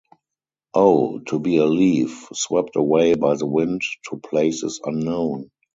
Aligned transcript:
Oh, 0.73 1.19
to 1.27 1.37
be 1.37 1.57
a 1.57 1.65
leaf, 1.65 2.25
swept 2.33 2.75
away 2.75 3.13
by 3.13 3.35
the 3.35 3.45
wind 3.45 3.83
to 4.09 4.17
places 4.17 4.81
unknown! 4.83 5.51